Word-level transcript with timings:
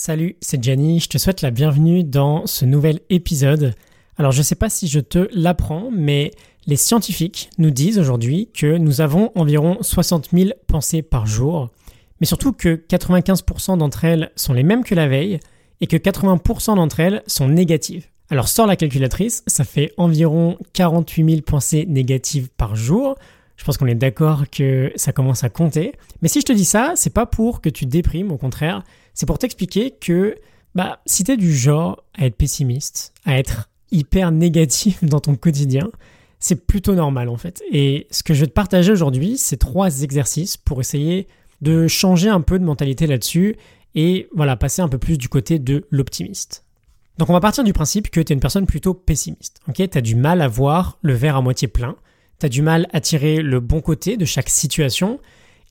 Salut, 0.00 0.36
c'est 0.40 0.62
Jenny, 0.62 1.00
je 1.00 1.08
te 1.08 1.18
souhaite 1.18 1.42
la 1.42 1.50
bienvenue 1.50 2.04
dans 2.04 2.46
ce 2.46 2.64
nouvel 2.64 3.00
épisode. 3.10 3.74
Alors 4.16 4.30
je 4.30 4.38
ne 4.38 4.42
sais 4.44 4.54
pas 4.54 4.70
si 4.70 4.86
je 4.86 5.00
te 5.00 5.28
l'apprends, 5.32 5.90
mais 5.90 6.30
les 6.68 6.76
scientifiques 6.76 7.50
nous 7.58 7.72
disent 7.72 7.98
aujourd'hui 7.98 8.48
que 8.54 8.76
nous 8.76 9.00
avons 9.00 9.32
environ 9.34 9.76
60 9.80 10.28
000 10.32 10.50
pensées 10.68 11.02
par 11.02 11.26
jour, 11.26 11.70
mais 12.20 12.28
surtout 12.28 12.52
que 12.52 12.80
95% 12.88 13.78
d'entre 13.78 14.04
elles 14.04 14.30
sont 14.36 14.52
les 14.52 14.62
mêmes 14.62 14.84
que 14.84 14.94
la 14.94 15.08
veille 15.08 15.40
et 15.80 15.88
que 15.88 15.96
80% 15.96 16.76
d'entre 16.76 17.00
elles 17.00 17.24
sont 17.26 17.48
négatives. 17.48 18.06
Alors 18.30 18.46
sors 18.46 18.68
la 18.68 18.76
calculatrice, 18.76 19.42
ça 19.48 19.64
fait 19.64 19.92
environ 19.96 20.58
48 20.74 21.28
000 21.28 21.42
pensées 21.42 21.86
négatives 21.88 22.50
par 22.56 22.76
jour. 22.76 23.16
Je 23.58 23.64
pense 23.64 23.76
qu'on 23.76 23.86
est 23.86 23.94
d'accord 23.94 24.48
que 24.50 24.92
ça 24.96 25.12
commence 25.12 25.44
à 25.44 25.50
compter. 25.50 25.92
Mais 26.22 26.28
si 26.28 26.40
je 26.40 26.46
te 26.46 26.52
dis 26.52 26.64
ça, 26.64 26.92
c'est 26.94 27.12
pas 27.12 27.26
pour 27.26 27.60
que 27.60 27.68
tu 27.68 27.84
déprimes, 27.84 28.32
au 28.32 28.38
contraire, 28.38 28.84
c'est 29.14 29.26
pour 29.26 29.38
t'expliquer 29.38 29.90
que 29.90 30.36
bah, 30.74 31.00
si 31.06 31.24
tu 31.24 31.32
es 31.32 31.36
du 31.36 31.54
genre 31.54 32.04
à 32.16 32.24
être 32.26 32.36
pessimiste, 32.36 33.12
à 33.26 33.36
être 33.36 33.68
hyper 33.90 34.30
négatif 34.30 35.02
dans 35.04 35.20
ton 35.20 35.34
quotidien, 35.34 35.90
c'est 36.38 36.66
plutôt 36.66 36.94
normal 36.94 37.28
en 37.28 37.36
fait. 37.36 37.62
Et 37.72 38.06
ce 38.12 38.22
que 38.22 38.32
je 38.32 38.40
vais 38.40 38.46
te 38.46 38.52
partager 38.52 38.92
aujourd'hui, 38.92 39.36
c'est 39.36 39.56
trois 39.56 40.02
exercices 40.02 40.56
pour 40.56 40.80
essayer 40.80 41.26
de 41.60 41.88
changer 41.88 42.28
un 42.28 42.40
peu 42.40 42.60
de 42.60 42.64
mentalité 42.64 43.08
là-dessus 43.08 43.56
et 43.96 44.28
voilà, 44.36 44.56
passer 44.56 44.82
un 44.82 44.88
peu 44.88 44.98
plus 44.98 45.18
du 45.18 45.28
côté 45.28 45.58
de 45.58 45.84
l'optimiste. 45.90 46.64
Donc 47.18 47.28
on 47.30 47.32
va 47.32 47.40
partir 47.40 47.64
du 47.64 47.72
principe 47.72 48.10
que 48.10 48.20
tu 48.20 48.32
es 48.32 48.34
une 48.34 48.40
personne 48.40 48.66
plutôt 48.66 48.94
pessimiste. 48.94 49.60
Ok, 49.66 49.82
tu 49.90 50.02
du 50.02 50.14
mal 50.14 50.40
à 50.40 50.46
voir 50.46 50.98
le 51.02 51.14
verre 51.14 51.34
à 51.34 51.42
moitié 51.42 51.66
plein, 51.66 51.96
tu 52.40 52.46
as 52.46 52.48
du 52.48 52.62
mal 52.62 52.88
à 52.92 53.00
tirer 53.00 53.42
le 53.42 53.60
bon 53.60 53.80
côté 53.80 54.16
de 54.16 54.24
chaque 54.24 54.48
situation 54.48 55.18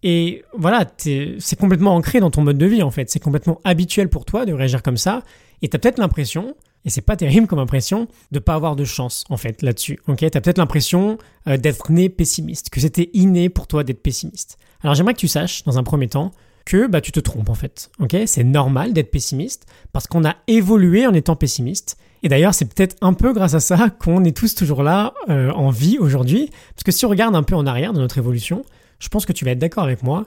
et 0.03 0.43
voilà, 0.53 0.85
c'est 0.97 1.59
complètement 1.59 1.95
ancré 1.95 2.19
dans 2.19 2.29
ton 2.29 2.43
mode 2.43 2.57
de 2.57 2.65
vie 2.65 2.83
en 2.83 2.91
fait. 2.91 3.09
C'est 3.09 3.19
complètement 3.19 3.59
habituel 3.63 4.09
pour 4.09 4.25
toi 4.25 4.45
de 4.45 4.53
réagir 4.53 4.83
comme 4.83 4.97
ça. 4.97 5.23
Et 5.61 5.69
tu 5.69 5.75
as 5.75 5.79
peut-être 5.79 5.97
l'impression, 5.97 6.55
et 6.85 6.89
c'est 6.89 7.01
pas 7.01 7.15
terrible 7.15 7.47
comme 7.47 7.59
impression, 7.59 8.07
de 8.31 8.39
pas 8.39 8.53
avoir 8.53 8.75
de 8.75 8.85
chance 8.85 9.25
en 9.29 9.37
fait 9.37 9.63
là-dessus. 9.63 9.99
Ok, 10.07 10.21
as 10.21 10.29
peut-être 10.29 10.59
l'impression 10.59 11.17
euh, 11.47 11.57
d'être 11.57 11.91
né 11.91 12.09
pessimiste, 12.09 12.69
que 12.69 12.79
c'était 12.79 13.09
inné 13.13 13.49
pour 13.49 13.65
toi 13.65 13.83
d'être 13.83 14.03
pessimiste. 14.03 14.57
Alors 14.81 14.93
j'aimerais 14.93 15.15
que 15.15 15.19
tu 15.19 15.27
saches 15.27 15.63
dans 15.63 15.79
un 15.79 15.83
premier 15.83 16.07
temps 16.07 16.31
que 16.63 16.85
bah, 16.85 17.01
tu 17.01 17.11
te 17.11 17.19
trompes 17.19 17.49
en 17.49 17.55
fait. 17.55 17.89
Ok, 17.99 18.15
c'est 18.27 18.43
normal 18.43 18.93
d'être 18.93 19.09
pessimiste 19.09 19.65
parce 19.93 20.05
qu'on 20.05 20.25
a 20.25 20.35
évolué 20.47 21.07
en 21.07 21.13
étant 21.13 21.35
pessimiste. 21.35 21.97
Et 22.23 22.29
d'ailleurs, 22.29 22.53
c'est 22.53 22.65
peut-être 22.65 22.95
un 23.01 23.13
peu 23.13 23.33
grâce 23.33 23.53
à 23.53 23.59
ça 23.59 23.89
qu'on 23.89 24.23
est 24.23 24.35
tous 24.35 24.55
toujours 24.55 24.83
là 24.83 25.13
euh, 25.29 25.51
en 25.51 25.69
vie 25.69 25.97
aujourd'hui. 25.99 26.49
Parce 26.73 26.83
que 26.83 26.91
si 26.91 27.05
on 27.05 27.09
regarde 27.09 27.35
un 27.35 27.43
peu 27.43 27.55
en 27.55 27.65
arrière 27.65 27.93
de 27.93 27.99
notre 27.99 28.17
évolution, 28.17 28.63
je 28.99 29.09
pense 29.09 29.25
que 29.25 29.33
tu 29.33 29.45
vas 29.45 29.51
être 29.51 29.59
d'accord 29.59 29.83
avec 29.83 30.03
moi, 30.03 30.25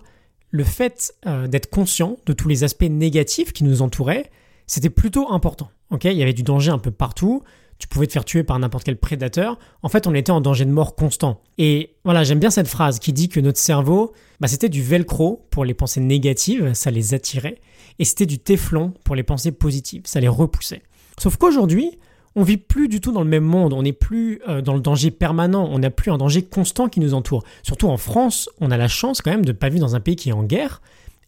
le 0.50 0.64
fait 0.64 1.14
euh, 1.26 1.46
d'être 1.46 1.70
conscient 1.70 2.16
de 2.26 2.32
tous 2.32 2.48
les 2.48 2.64
aspects 2.64 2.82
négatifs 2.82 3.52
qui 3.52 3.64
nous 3.64 3.82
entouraient, 3.82 4.30
c'était 4.66 4.90
plutôt 4.90 5.32
important. 5.32 5.70
Ok, 5.90 6.04
il 6.04 6.12
y 6.12 6.22
avait 6.22 6.32
du 6.32 6.42
danger 6.42 6.70
un 6.70 6.78
peu 6.78 6.90
partout. 6.90 7.42
Tu 7.78 7.88
pouvais 7.88 8.06
te 8.06 8.12
faire 8.12 8.24
tuer 8.24 8.44
par 8.44 8.58
n'importe 8.58 8.84
quel 8.84 8.98
prédateur. 8.98 9.58
En 9.82 9.88
fait, 9.88 10.06
on 10.06 10.14
était 10.14 10.30
en 10.30 10.40
danger 10.40 10.66
de 10.66 10.70
mort 10.70 10.94
constant. 10.94 11.40
Et 11.56 11.94
voilà, 12.04 12.24
j'aime 12.24 12.38
bien 12.38 12.50
cette 12.50 12.68
phrase 12.68 12.98
qui 12.98 13.12
dit 13.12 13.28
que 13.28 13.40
notre 13.40 13.58
cerveau, 13.58 14.12
bah, 14.38 14.48
c'était 14.48 14.68
du 14.68 14.82
velcro 14.82 15.46
pour 15.50 15.64
les 15.64 15.74
pensées 15.74 16.00
négatives, 16.00 16.74
ça 16.74 16.90
les 16.90 17.14
attirait, 17.14 17.58
et 17.98 18.04
c'était 18.04 18.26
du 18.26 18.38
téflon 18.38 18.92
pour 19.02 19.14
les 19.14 19.22
pensées 19.22 19.50
positives, 19.50 20.02
ça 20.04 20.20
les 20.20 20.28
repoussait. 20.28 20.82
Sauf 21.20 21.36
qu'aujourd'hui, 21.36 21.98
on 22.34 22.42
vit 22.42 22.56
plus 22.56 22.88
du 22.88 23.02
tout 23.02 23.12
dans 23.12 23.20
le 23.22 23.28
même 23.28 23.44
monde, 23.44 23.74
on 23.74 23.82
n'est 23.82 23.92
plus 23.92 24.40
euh, 24.48 24.62
dans 24.62 24.72
le 24.72 24.80
danger 24.80 25.10
permanent, 25.10 25.68
on 25.70 25.80
n'a 25.80 25.90
plus 25.90 26.10
un 26.10 26.16
danger 26.16 26.40
constant 26.40 26.88
qui 26.88 26.98
nous 26.98 27.12
entoure. 27.12 27.44
Surtout 27.62 27.88
en 27.88 27.98
France, 27.98 28.48
on 28.58 28.70
a 28.70 28.78
la 28.78 28.88
chance 28.88 29.20
quand 29.20 29.30
même 29.30 29.44
de 29.44 29.52
ne 29.52 29.56
pas 29.56 29.68
vivre 29.68 29.84
dans 29.84 29.94
un 29.94 30.00
pays 30.00 30.16
qui 30.16 30.30
est 30.30 30.32
en 30.32 30.44
guerre. 30.44 30.80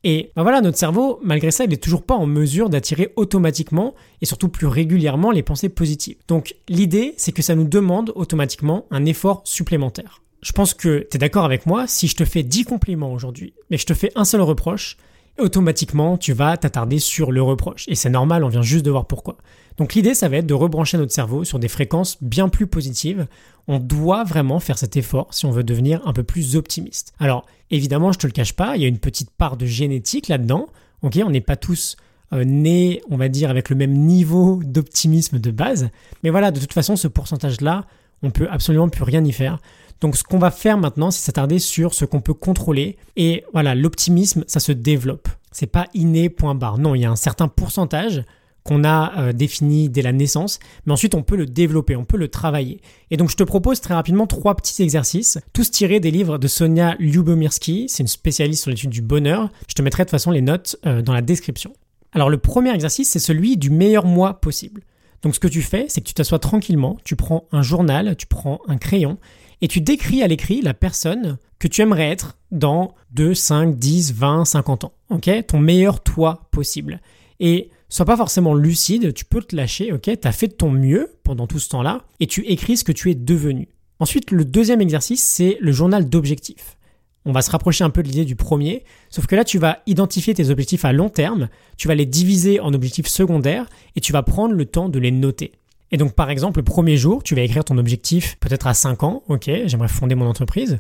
Et 0.03 0.33
ben 0.35 0.45
voilà, 0.45 0.63
notre 0.63 0.79
cerveau, 0.79 1.20
malgré 1.23 1.51
ça, 1.51 1.65
il 1.65 1.70
n'est 1.70 1.77
toujours 1.77 2.05
pas 2.05 2.15
en 2.15 2.25
mesure 2.25 2.70
d'attirer 2.70 3.13
automatiquement 3.17 3.95
et 4.23 4.27
surtout 4.27 4.48
plus 4.48 4.67
régulièrement 4.67 5.31
les 5.31 5.43
pensées 5.43 5.69
positives. 5.69 6.17
Donc 6.27 6.57
l'idée, 6.70 7.13
c'est 7.19 7.33
que 7.33 7.43
ça 7.43 7.55
nous 7.55 7.69
demande 7.69 8.13
automatiquement 8.15 8.87
un 8.91 9.05
effort 9.05 9.43
supplémentaire. 9.45 10.23
Je 10.41 10.52
pense 10.52 10.73
que 10.73 11.07
tu 11.11 11.17
es 11.17 11.19
d'accord 11.19 11.45
avec 11.45 11.67
moi, 11.67 11.86
si 11.86 12.08
je 12.08 12.17
te 12.17 12.25
fais 12.25 12.42
10 12.42 12.64
compliments 12.64 13.13
aujourd'hui, 13.13 13.52
mais 13.70 13.77
je 13.77 13.85
te 13.85 13.92
fais 13.92 14.11
un 14.14 14.25
seul 14.25 14.41
reproche, 14.41 14.97
automatiquement, 15.39 16.17
tu 16.17 16.33
vas 16.33 16.57
t'attarder 16.57 16.98
sur 16.98 17.33
le 17.33 17.43
reproche. 17.43 17.85
Et 17.89 17.95
c'est 17.95 18.11
normal, 18.11 18.45
on 18.45 18.48
vient 18.48 18.63
juste 18.63 18.85
de 18.85 18.91
voir 18.91 19.07
pourquoi. 19.07 19.37
Donc 19.79 19.95
l'idée, 19.95 20.15
ça 20.15 20.29
va 20.29 20.39
être 20.39 20.47
de 20.47 20.55
rebrancher 20.55 20.98
notre 20.98 21.13
cerveau 21.13 21.45
sur 21.45 21.59
des 21.59 21.69
fréquences 21.69 22.23
bien 22.23 22.48
plus 22.48 22.67
positives. 22.67 23.27
On 23.69 23.79
doit 23.79 24.25
vraiment 24.25 24.61
faire 24.61 24.79
cet 24.79 24.97
effort 24.97 25.29
si 25.33 25.47
on 25.47 25.51
veut 25.51 25.65
devenir 25.65 26.07
un 26.07 26.13
peu 26.13 26.23
plus 26.23 26.57
optimiste. 26.57 27.15
Alors, 27.19 27.47
évidemment, 27.70 28.13
je 28.13 28.19
te 28.19 28.27
le 28.27 28.33
cache 28.33 28.53
pas, 28.53 28.77
il 28.77 28.83
y 28.83 28.85
a 28.85 28.89
une 28.89 28.98
petite 28.98 29.31
part 29.31 29.57
de 29.57 29.67
génétique 29.67 30.29
là-dedans. 30.29 30.67
On 31.03 31.31
n'est 31.31 31.41
pas 31.41 31.57
tous 31.57 31.97
euh, 32.33 32.45
nés, 32.45 33.03
on 33.11 33.17
va 33.17 33.29
dire, 33.29 33.51
avec 33.51 33.70
le 33.70 33.77
même 33.77 33.93
niveau 33.93 34.61
d'optimisme 34.64 35.39
de 35.39 35.51
base. 35.51 35.91
Mais 36.23 36.31
voilà, 36.31 36.51
de 36.51 36.61
toute 36.61 36.73
façon, 36.73 36.97
ce 36.97 37.09
pourcentage-là, 37.09 37.87
on 38.22 38.30
peut 38.30 38.48
absolument 38.50 38.88
plus 38.88 39.05
rien 39.05 39.24
y 39.24 39.33
faire. 39.33 39.58
Donc 40.00 40.16
ce 40.16 40.24
qu'on 40.24 40.38
va 40.38 40.50
faire 40.50 40.78
maintenant, 40.78 41.10
c'est 41.10 41.24
s'attarder 41.24 41.58
sur 41.58 41.94
ce 41.94 42.05
qu'on 42.05 42.20
peut 42.20 42.34
contrôler. 42.34 42.96
Et 43.16 43.44
voilà, 43.52 43.74
l'optimisme, 43.74 44.44
ça 44.48 44.60
se 44.60 44.72
développe. 44.72 45.28
C'est 45.52 45.66
pas 45.66 45.86
inné 45.94 46.28
point 46.28 46.55
barre. 46.55 46.78
Non, 46.78 46.94
il 46.94 47.02
y 47.02 47.05
a 47.05 47.10
un 47.10 47.16
certain 47.16 47.46
pourcentage 47.46 48.24
qu'on 48.64 48.84
a 48.84 49.12
euh, 49.18 49.33
défini 49.33 49.88
dès 49.88 50.02
la 50.02 50.12
naissance, 50.12 50.60
mais 50.86 50.92
ensuite 50.92 51.14
on 51.14 51.22
peut 51.22 51.36
le 51.36 51.46
développer, 51.46 51.96
on 51.96 52.05
peut 52.05 52.16
le 52.16 52.28
travailler. 52.28 52.80
Et 53.10 53.16
donc 53.16 53.30
je 53.30 53.36
te 53.36 53.42
propose 53.42 53.80
très 53.80 53.94
rapidement 53.94 54.27
trois 54.27 54.54
petits 54.54 54.83
exercices, 54.83 55.39
tous 55.52 55.70
tirés 55.70 56.00
des 56.00 56.10
livres 56.10 56.39
de 56.39 56.46
Sonia 56.46 56.94
Lyubomirsky, 56.98 57.86
c'est 57.89 58.02
une 58.02 58.08
spécialiste 58.08 58.62
sur 58.62 58.70
l'étude 58.70 58.90
du 58.90 59.02
bonheur. 59.02 59.50
Je 59.68 59.74
te 59.74 59.83
mettrai 59.83 60.04
de 60.04 60.06
toute 60.06 60.12
façon 60.12 60.30
les 60.30 60.42
notes 60.42 60.77
euh, 60.86 61.02
dans 61.02 61.12
la 61.12 61.22
description. 61.22 61.72
Alors 62.12 62.30
le 62.30 62.39
premier 62.39 62.72
exercice, 62.72 63.10
c'est 63.10 63.18
celui 63.18 63.56
du 63.56 63.70
meilleur 63.70 64.04
mois 64.04 64.34
possible. 64.34 64.83
Donc 65.22 65.34
ce 65.34 65.40
que 65.40 65.48
tu 65.48 65.62
fais, 65.62 65.86
c'est 65.88 66.00
que 66.00 66.06
tu 66.06 66.14
t'assois 66.14 66.38
tranquillement, 66.38 66.98
tu 67.05 67.16
prends 67.16 67.46
un 67.52 67.62
journal, 67.62 68.16
tu 68.16 68.27
prends 68.27 68.60
un 68.66 68.77
crayon 68.77 69.18
et 69.60 69.68
tu 69.68 69.80
décris 69.80 70.22
à 70.22 70.27
l'écrit 70.27 70.60
la 70.60 70.74
personne 70.74 71.38
que 71.58 71.68
tu 71.68 71.80
aimerais 71.80 72.10
être 72.10 72.36
dans 72.50 72.94
2, 73.12 73.34
5, 73.34 73.78
10, 73.78 74.14
20, 74.14 74.44
50 74.44 74.84
ans. 74.84 74.92
Ok? 75.10 75.30
Ton 75.46 75.60
meilleur 75.60 76.02
toi 76.02 76.48
possible. 76.50 77.00
Et 77.38 77.70
sois 77.88 78.06
pas 78.06 78.16
forcément 78.16 78.55
lucide, 78.55 79.14
tu 79.14 79.24
peux 79.24 79.42
te 79.42 79.55
lâcher, 79.55 79.92
ok? 79.92 80.02
Tu 80.20 80.28
as 80.28 80.33
fait 80.33 80.48
de 80.48 80.55
ton 80.55 80.70
mieux 80.70 81.14
pendant 81.22 81.46
tout 81.46 81.58
ce 81.58 81.68
temps-là 81.68 82.04
et 82.20 82.27
tu 82.27 82.44
écris 82.46 82.77
ce 82.77 82.84
que 82.84 82.92
tu 82.92 83.10
es 83.10 83.14
devenu. 83.14 83.68
Ensuite, 84.00 84.33
le 84.33 84.44
deuxième 84.44 84.80
exercice, 84.80 85.22
c'est 85.22 85.58
le 85.60 85.70
journal 85.70 86.08
d'objectifs. 86.08 86.77
On 87.24 87.33
va 87.33 87.42
se 87.42 87.50
rapprocher 87.50 87.84
un 87.84 87.90
peu 87.90 88.02
de 88.02 88.08
l'idée 88.08 88.24
du 88.24 88.34
premier, 88.34 88.84
sauf 89.08 89.27
que 89.27 89.36
là, 89.36 89.44
tu 89.44 89.58
vas 89.58 89.78
identifier 89.86 90.34
tes 90.34 90.50
objectifs 90.50 90.84
à 90.84 90.92
long 90.92 91.08
terme, 91.08 91.48
tu 91.77 91.86
vas 91.86 91.94
les 91.94 92.06
diviser 92.06 92.58
en 92.58 92.74
objectifs 92.74 93.06
secondaires 93.06 93.66
et 93.94 94.00
tu 94.00 94.12
vas 94.12 94.22
prendre 94.22 94.55
le 94.55 94.66
temps 94.66 94.88
de 94.88 94.98
les 94.98 95.12
noter. 95.12 95.52
Et 95.92 95.98
donc, 95.98 96.14
par 96.14 96.30
exemple, 96.30 96.58
le 96.58 96.64
premier 96.64 96.96
jour, 96.96 97.22
tu 97.22 97.34
vas 97.34 97.42
écrire 97.42 97.64
ton 97.64 97.78
objectif 97.78 98.36
peut-être 98.40 98.66
à 98.66 98.74
5 98.74 99.02
ans, 99.05 99.22
ok, 99.28 99.50
j'aimerais 99.66 99.88
fonder 99.88 100.14
mon 100.14 100.27
entreprise. 100.27 100.78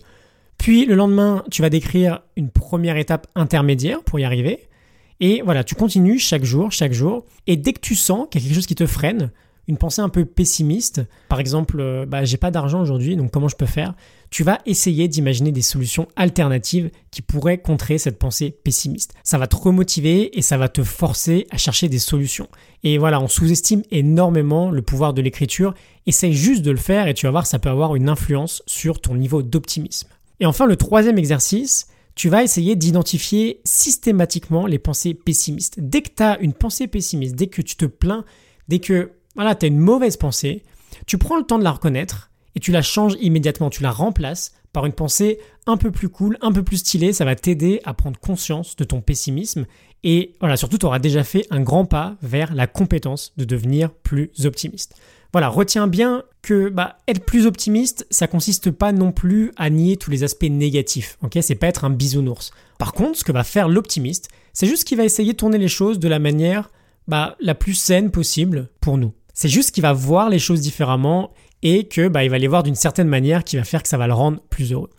Puis 0.58 0.86
le 0.86 0.94
lendemain, 0.94 1.44
tu 1.50 1.62
vas 1.62 1.70
décrire 1.70 2.22
une 2.36 2.50
première 2.50 2.96
étape 2.96 3.26
intermédiaire 3.34 4.02
pour 4.02 4.18
y 4.18 4.24
arriver. 4.24 4.68
Et 5.20 5.42
voilà, 5.44 5.64
tu 5.64 5.74
continues 5.74 6.18
chaque 6.18 6.44
jour, 6.44 6.72
chaque 6.72 6.92
jour. 6.92 7.24
Et 7.46 7.56
dès 7.56 7.72
que 7.72 7.80
tu 7.80 7.94
sens 7.94 8.26
qu'il 8.30 8.40
y 8.40 8.44
a 8.44 8.48
quelque 8.48 8.56
chose 8.56 8.66
qui 8.66 8.74
te 8.74 8.86
freine, 8.86 9.30
une 9.68 9.76
pensée 9.76 10.00
un 10.00 10.08
peu 10.08 10.24
pessimiste, 10.24 11.02
par 11.28 11.38
exemple, 11.38 11.78
euh, 11.78 12.04
bah, 12.04 12.24
j'ai 12.24 12.36
pas 12.36 12.50
d'argent 12.50 12.80
aujourd'hui, 12.80 13.16
donc 13.16 13.30
comment 13.30 13.48
je 13.48 13.56
peux 13.56 13.66
faire? 13.66 13.94
Tu 14.30 14.42
vas 14.42 14.58
essayer 14.66 15.08
d'imaginer 15.08 15.52
des 15.52 15.62
solutions 15.62 16.08
alternatives 16.16 16.90
qui 17.10 17.22
pourraient 17.22 17.58
contrer 17.58 17.98
cette 17.98 18.18
pensée 18.18 18.50
pessimiste. 18.50 19.14
Ça 19.22 19.38
va 19.38 19.46
te 19.46 19.54
remotiver 19.54 20.36
et 20.36 20.42
ça 20.42 20.56
va 20.56 20.68
te 20.68 20.82
forcer 20.82 21.46
à 21.50 21.58
chercher 21.58 21.88
des 21.88 21.98
solutions. 21.98 22.48
Et 22.82 22.98
voilà, 22.98 23.20
on 23.20 23.28
sous-estime 23.28 23.82
énormément 23.90 24.70
le 24.70 24.82
pouvoir 24.82 25.14
de 25.14 25.22
l'écriture. 25.22 25.74
Essaye 26.06 26.32
juste 26.32 26.62
de 26.62 26.70
le 26.70 26.78
faire 26.78 27.06
et 27.06 27.14
tu 27.14 27.26
vas 27.26 27.30
voir, 27.30 27.46
ça 27.46 27.58
peut 27.58 27.68
avoir 27.68 27.94
une 27.94 28.08
influence 28.08 28.62
sur 28.66 29.00
ton 29.00 29.14
niveau 29.14 29.42
d'optimisme. 29.42 30.08
Et 30.40 30.46
enfin, 30.46 30.66
le 30.66 30.76
troisième 30.76 31.18
exercice, 31.18 31.86
tu 32.14 32.28
vas 32.28 32.42
essayer 32.42 32.74
d'identifier 32.74 33.60
systématiquement 33.64 34.66
les 34.66 34.78
pensées 34.78 35.14
pessimistes. 35.14 35.78
Dès 35.78 36.02
que 36.02 36.10
tu 36.16 36.22
as 36.22 36.38
une 36.40 36.52
pensée 36.52 36.86
pessimiste, 36.86 37.36
dès 37.36 37.46
que 37.46 37.62
tu 37.62 37.76
te 37.76 37.86
plains, 37.86 38.24
dès 38.68 38.78
que 38.78 39.12
voilà, 39.34 39.54
tu 39.54 39.66
as 39.66 39.68
une 39.68 39.78
mauvaise 39.78 40.16
pensée, 40.16 40.62
tu 41.06 41.18
prends 41.18 41.36
le 41.36 41.44
temps 41.44 41.58
de 41.58 41.64
la 41.64 41.72
reconnaître 41.72 42.30
et 42.54 42.60
tu 42.60 42.72
la 42.72 42.82
changes 42.82 43.16
immédiatement, 43.20 43.70
tu 43.70 43.82
la 43.82 43.90
remplaces 43.90 44.52
par 44.72 44.86
une 44.86 44.92
pensée 44.92 45.38
un 45.66 45.76
peu 45.76 45.90
plus 45.90 46.08
cool, 46.08 46.38
un 46.40 46.52
peu 46.52 46.62
plus 46.62 46.78
stylée, 46.78 47.12
ça 47.12 47.24
va 47.24 47.34
t'aider 47.34 47.80
à 47.84 47.94
prendre 47.94 48.18
conscience 48.18 48.76
de 48.76 48.84
ton 48.84 49.00
pessimisme 49.00 49.66
et 50.04 50.34
voilà, 50.40 50.56
surtout 50.56 50.78
tu 50.78 50.86
auras 50.86 50.98
déjà 50.98 51.24
fait 51.24 51.46
un 51.50 51.60
grand 51.60 51.84
pas 51.84 52.16
vers 52.22 52.54
la 52.54 52.66
compétence 52.66 53.32
de 53.36 53.44
devenir 53.44 53.90
plus 53.90 54.30
optimiste. 54.44 54.96
Voilà, 55.32 55.48
retiens 55.48 55.86
bien 55.86 56.24
que 56.42 56.68
bah, 56.68 56.98
être 57.08 57.24
plus 57.24 57.46
optimiste, 57.46 58.06
ça 58.10 58.26
consiste 58.26 58.70
pas 58.70 58.92
non 58.92 59.12
plus 59.12 59.52
à 59.56 59.70
nier 59.70 59.96
tous 59.96 60.10
les 60.10 60.24
aspects 60.24 60.42
négatifs. 60.44 61.16
Ok, 61.22 61.38
c'est 61.40 61.54
pas 61.54 61.68
être 61.68 61.84
un 61.84 61.90
bisounours. 61.90 62.50
Par 62.78 62.92
contre, 62.92 63.18
ce 63.18 63.24
que 63.24 63.32
va 63.32 63.44
faire 63.44 63.68
l'optimiste, 63.68 64.28
c'est 64.52 64.66
juste 64.66 64.84
qu'il 64.84 64.98
va 64.98 65.04
essayer 65.04 65.32
de 65.32 65.38
tourner 65.38 65.56
les 65.56 65.68
choses 65.68 65.98
de 65.98 66.08
la 66.08 66.18
manière 66.18 66.70
bah, 67.08 67.36
la 67.40 67.54
plus 67.54 67.74
saine 67.74 68.10
possible 68.10 68.68
pour 68.80 68.98
nous. 68.98 69.12
C'est 69.34 69.48
juste 69.48 69.72
qu'il 69.72 69.82
va 69.82 69.92
voir 69.92 70.28
les 70.28 70.38
choses 70.38 70.60
différemment 70.60 71.32
et 71.62 71.84
que 71.84 72.08
bah, 72.08 72.26
va 72.26 72.38
les 72.38 72.48
voir 72.48 72.62
d'une 72.62 72.74
certaine 72.74 73.08
manière 73.08 73.44
qui 73.44 73.56
va 73.56 73.64
faire 73.64 73.82
que 73.82 73.88
ça 73.88 73.98
va 73.98 74.06
le 74.06 74.14
rendre 74.14 74.40
plus 74.50 74.72
heureux. 74.72 74.90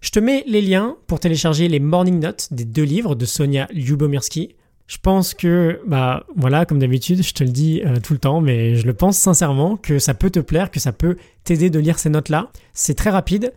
Je 0.00 0.10
te 0.10 0.18
mets 0.18 0.44
les 0.46 0.60
liens 0.60 0.96
pour 1.06 1.20
télécharger 1.20 1.68
les 1.68 1.80
morning 1.80 2.18
notes 2.18 2.48
des 2.50 2.64
deux 2.64 2.82
livres 2.82 3.14
de 3.14 3.24
Sonia 3.24 3.68
Lyubomirsky. 3.72 4.56
Je 4.88 4.98
pense 5.00 5.32
que, 5.32 5.80
bah 5.86 6.26
voilà, 6.36 6.66
comme 6.66 6.80
d'habitude, 6.80 7.22
je 7.22 7.32
te 7.32 7.44
le 7.44 7.50
dis 7.50 7.82
euh, 7.86 7.98
tout 8.02 8.12
le 8.12 8.18
temps, 8.18 8.40
mais 8.40 8.74
je 8.74 8.86
le 8.86 8.94
pense 8.94 9.16
sincèrement 9.16 9.76
que 9.76 9.98
ça 9.98 10.12
peut 10.12 10.28
te 10.28 10.40
plaire, 10.40 10.70
que 10.70 10.80
ça 10.80 10.92
peut 10.92 11.16
t'aider 11.44 11.70
de 11.70 11.78
lire 11.78 11.98
ces 11.98 12.10
notes-là. 12.10 12.50
C'est 12.74 12.94
très 12.94 13.10
rapide. 13.10 13.52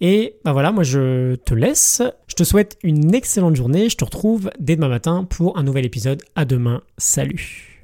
Et 0.00 0.36
bah 0.44 0.52
voilà, 0.52 0.70
moi 0.70 0.84
je 0.84 1.34
te 1.34 1.54
laisse. 1.54 2.02
Je 2.28 2.34
te 2.34 2.44
souhaite 2.44 2.78
une 2.84 3.14
excellente 3.14 3.56
journée. 3.56 3.88
Je 3.88 3.96
te 3.96 4.04
retrouve 4.04 4.50
dès 4.60 4.76
demain 4.76 4.88
matin 4.88 5.26
pour 5.28 5.58
un 5.58 5.64
nouvel 5.64 5.84
épisode. 5.84 6.22
À 6.36 6.44
demain. 6.44 6.82
Salut. 6.96 7.77